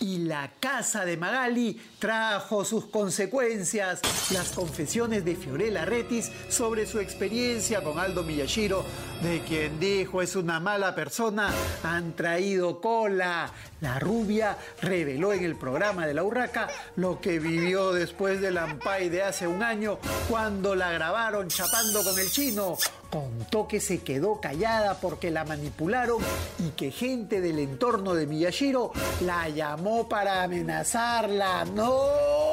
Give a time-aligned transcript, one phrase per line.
[0.00, 4.00] Y la casa de Magali trajo sus consecuencias.
[4.32, 8.84] Las confesiones de Fiorella Retis sobre su experiencia con Aldo Miyashiro,
[9.22, 11.50] de quien dijo es una mala persona,
[11.82, 13.52] han traído cola.
[13.80, 19.08] La rubia reveló en el programa de la Urraca lo que vivió después del Ampay
[19.08, 22.76] de hace un año cuando la grabaron chapando con el chino.
[23.10, 26.18] Contó que se quedó callada porque la manipularon
[26.58, 31.64] y que gente del entorno de Miyashiro la llamó para amenazarla.
[31.64, 32.47] ¡No!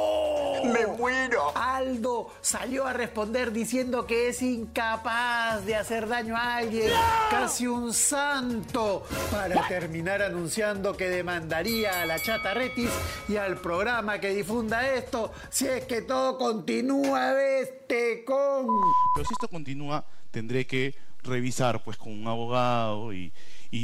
[0.72, 1.52] ¡Me muero!
[1.56, 6.92] Aldo salió a responder diciendo que es incapaz de hacer daño a alguien,
[7.30, 12.92] casi un santo, para terminar anunciando que demandaría a la chata Retis
[13.28, 18.68] y al programa que difunda esto si es que todo continúa, este con.
[19.16, 23.32] Pero si esto continúa, tendré que revisar pues con un abogado y,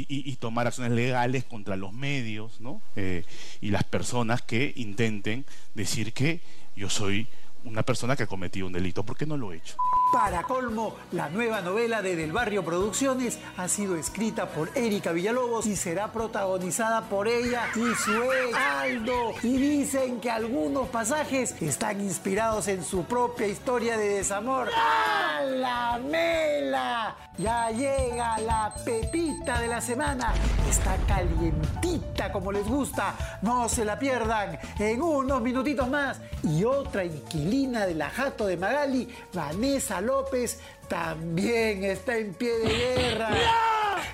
[0.08, 2.82] y- tomar acciones legales contra los medios ¿no?
[2.96, 3.24] Eh,
[3.60, 6.40] y las personas que intenten decir que
[6.74, 7.26] yo soy
[7.64, 9.76] una persona que ha cometido un delito, porque no lo he hecho.
[10.12, 15.64] Para colmo, la nueva novela de Del Barrio Producciones ha sido escrita por Erika Villalobos
[15.64, 19.32] y será protagonizada por ella y su ex Aldo.
[19.42, 24.68] Y dicen que algunos pasajes están inspirados en su propia historia de desamor.
[24.76, 27.16] ¡A la mela!
[27.38, 30.34] Ya llega la pepita de la semana.
[30.68, 33.14] Está calientita como les gusta.
[33.40, 36.20] No se la pierdan en unos minutitos más.
[36.42, 40.58] Y otra inquilina de la Jato de Magali, Vanessa López,
[40.88, 43.30] también está en pie de guerra.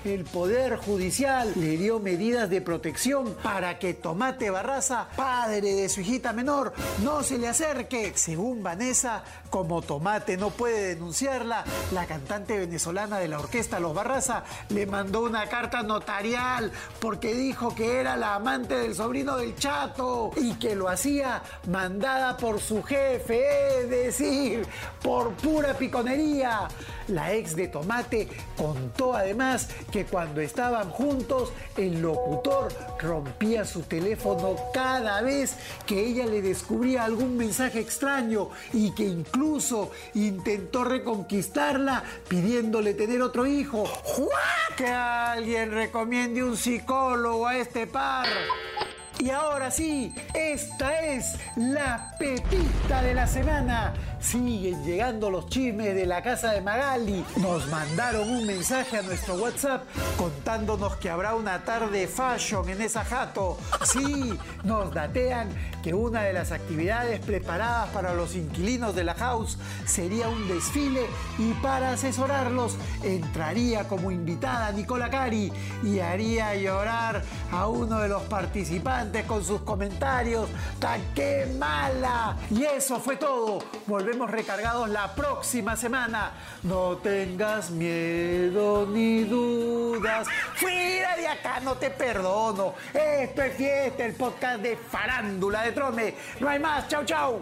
[0.03, 6.01] El Poder Judicial le dio medidas de protección para que Tomate Barraza, padre de su
[6.01, 6.73] hijita menor,
[7.03, 8.13] no se le acerque.
[8.15, 14.43] Según Vanessa, como Tomate no puede denunciarla, la cantante venezolana de la orquesta Los Barraza
[14.69, 20.31] le mandó una carta notarial porque dijo que era la amante del sobrino del chato
[20.37, 24.65] y que lo hacía mandada por su jefe, es decir,
[25.01, 26.67] por pura piconería.
[27.07, 32.69] La ex de Tomate contó además que cuando estaban juntos, el locutor
[32.99, 39.91] rompía su teléfono cada vez que ella le descubría algún mensaje extraño y que incluso
[40.13, 43.83] intentó reconquistarla pidiéndole tener otro hijo.
[44.75, 48.27] Que alguien recomiende un psicólogo a este par.
[49.21, 53.93] Y ahora sí, esta es la pepita de la semana.
[54.21, 57.25] Siguen llegando los chismes de la casa de Magali.
[57.35, 59.83] Nos mandaron un mensaje a nuestro WhatsApp
[60.17, 63.57] contándonos que habrá una tarde fashion en esa jato.
[63.83, 65.49] Sí, nos datean
[65.83, 71.05] que una de las actividades preparadas para los inquilinos de la house sería un desfile
[71.37, 75.51] y para asesorarlos entraría como invitada Nicola Cari
[75.83, 80.47] y haría llorar a uno de los participantes con sus comentarios.
[80.79, 82.37] ¡Ta qué mala!
[82.51, 83.59] Y eso fue todo.
[83.87, 86.31] Volvemos recargados la próxima semana.
[86.63, 90.27] No tengas miedo ni dudas.
[90.55, 92.73] Fuera de acá, no te perdono.
[92.93, 96.15] Esto es fiesta, el podcast de farándula de Trome.
[96.39, 96.87] No hay más.
[96.87, 97.41] Chau, chau.